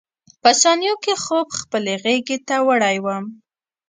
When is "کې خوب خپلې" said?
1.03-1.93